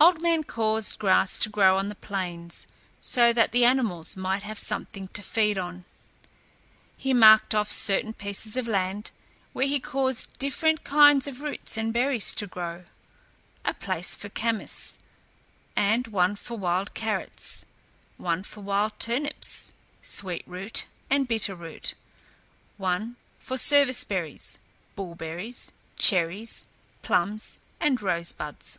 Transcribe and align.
Old 0.00 0.22
Man 0.22 0.44
caused 0.44 0.98
grass 0.98 1.36
to 1.40 1.50
grow 1.50 1.76
on 1.76 1.90
the 1.90 1.94
plains, 1.94 2.66
so 3.02 3.34
that 3.34 3.52
the 3.52 3.66
animals 3.66 4.16
might 4.16 4.42
have 4.42 4.58
something 4.58 5.08
to 5.08 5.22
feed 5.22 5.58
on. 5.58 5.84
He 6.96 7.12
marked 7.12 7.54
off 7.54 7.70
certain 7.70 8.14
pieces 8.14 8.56
of 8.56 8.66
land, 8.66 9.10
where 9.52 9.66
he 9.66 9.78
caused 9.78 10.38
different 10.38 10.84
kinds 10.84 11.28
of 11.28 11.42
roots 11.42 11.76
and 11.76 11.92
berries 11.92 12.32
to 12.36 12.46
grow 12.46 12.84
a 13.62 13.74
place 13.74 14.14
for 14.14 14.30
camas; 14.30 14.98
and 15.76 16.06
one 16.06 16.34
for 16.34 16.56
wild 16.56 16.94
carrots; 16.94 17.66
one 18.16 18.44
for 18.44 18.62
wild 18.62 18.98
turnips, 18.98 19.72
sweet 20.00 20.44
root 20.46 20.86
and 21.10 21.28
bitter 21.28 21.54
root; 21.54 21.92
one 22.78 23.16
for 23.38 23.58
service 23.58 24.02
berries, 24.02 24.56
bullberries, 24.96 25.72
cherries, 25.98 26.64
plums, 27.02 27.58
and 27.78 28.00
rosebuds. 28.00 28.78